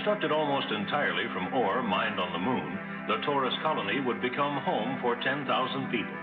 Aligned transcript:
Constructed 0.00 0.32
almost 0.32 0.72
entirely 0.72 1.24
from 1.34 1.52
ore 1.52 1.82
mined 1.82 2.18
on 2.18 2.32
the 2.32 2.38
moon, 2.38 2.78
the 3.06 3.20
torus 3.20 3.52
colony 3.60 4.00
would 4.00 4.18
become 4.22 4.56
home 4.56 4.96
for 5.02 5.14
10,000 5.14 5.44
people. 5.90 6.16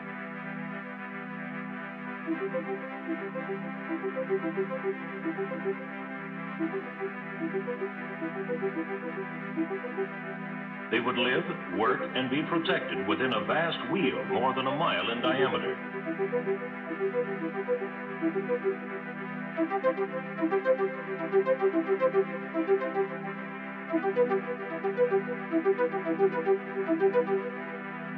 They 10.89 10.99
would 10.99 11.17
live, 11.19 11.43
work, 11.77 12.01
and 12.15 12.31
be 12.31 12.41
protected 12.49 13.07
within 13.07 13.33
a 13.33 13.45
vast 13.45 13.77
wheel 13.91 14.25
more 14.33 14.55
than 14.55 14.65
a 14.65 14.71
mile 14.71 15.11
in 15.11 15.21
diameter. 15.21 15.77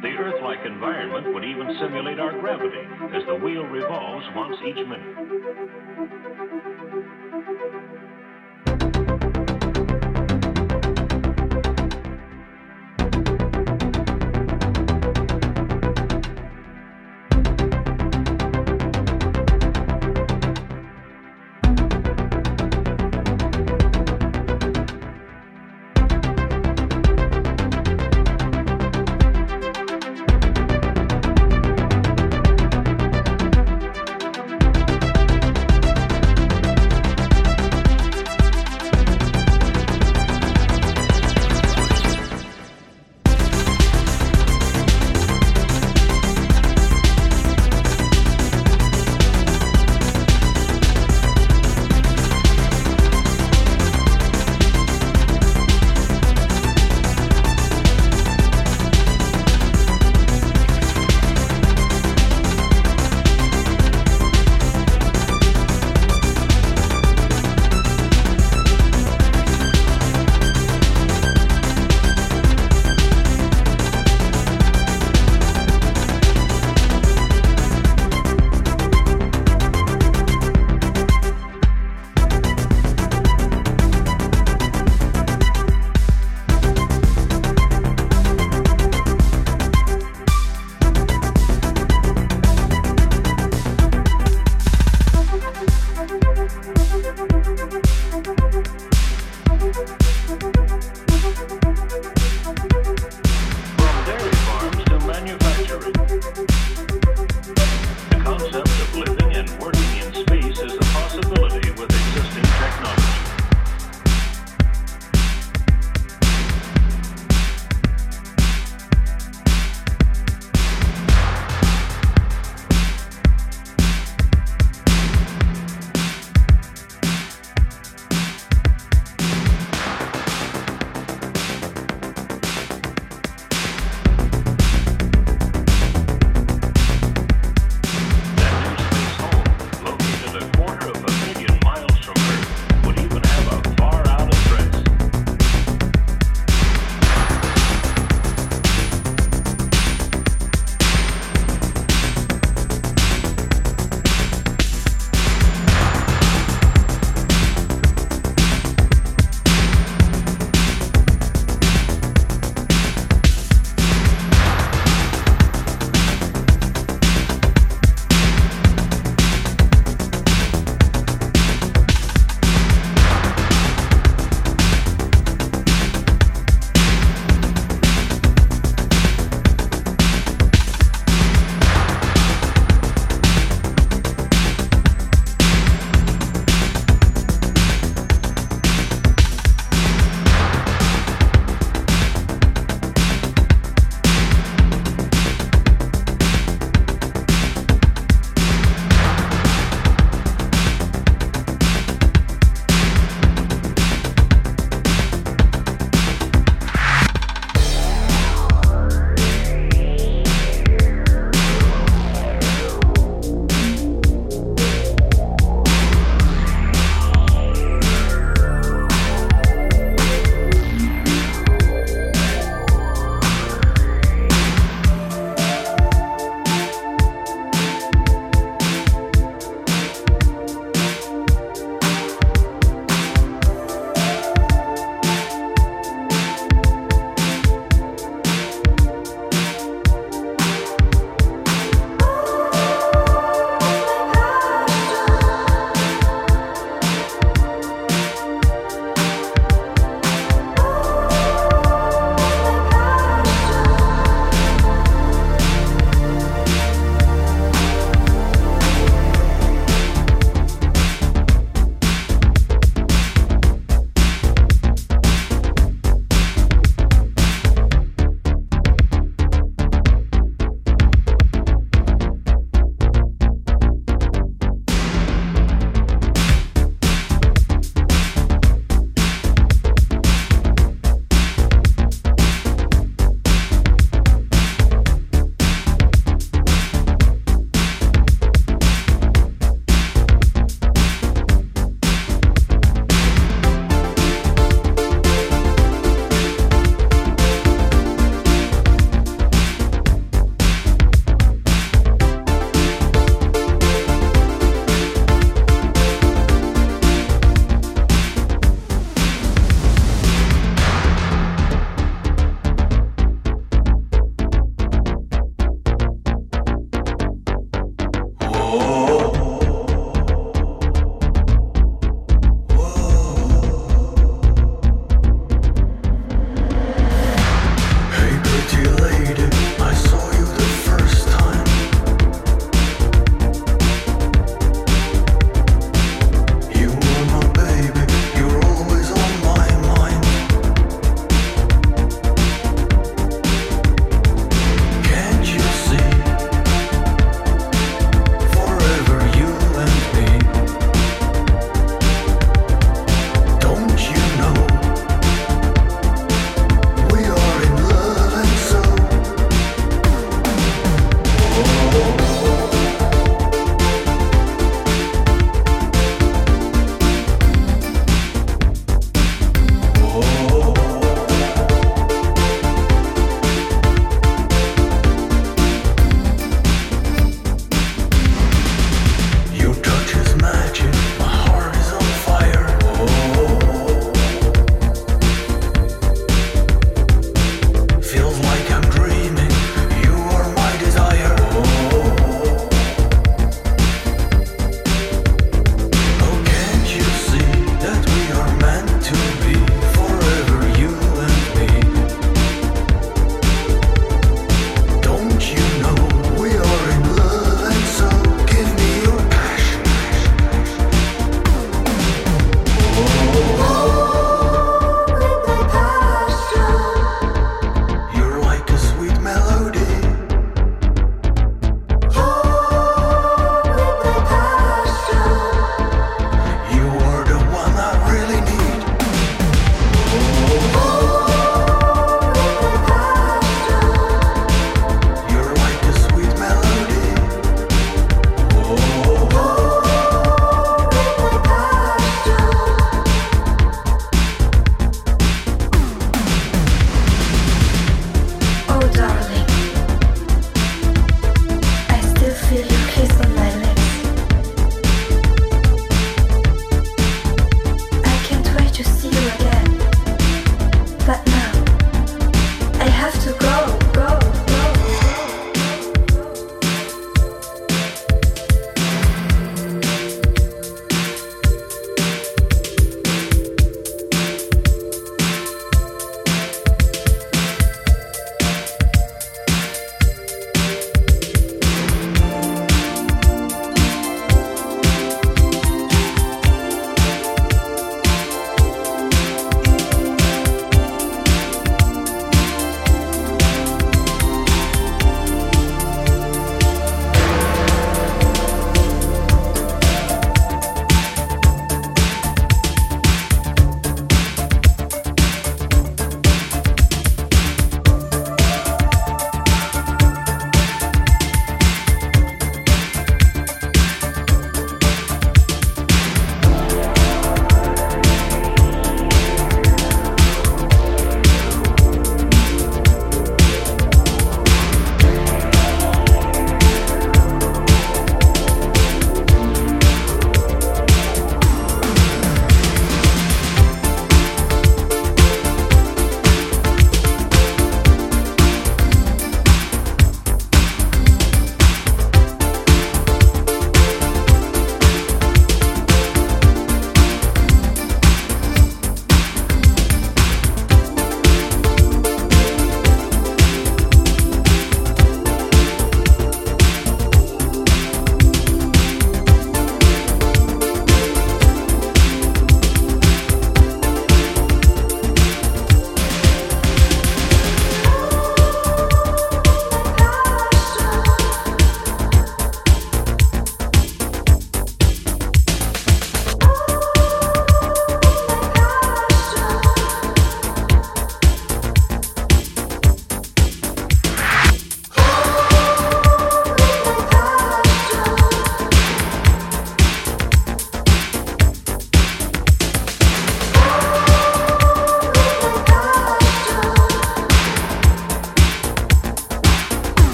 The 0.00 0.14
Earth-like 0.16 0.64
environment 0.64 1.32
would 1.34 1.44
even 1.44 1.68
simulate 1.80 2.18
our 2.18 2.32
gravity 2.32 2.86
as 3.12 3.22
the 3.26 3.34
wheel 3.34 3.64
revolves 3.64 4.24
once 4.34 4.56
each 4.64 4.84
minute. 4.86 5.14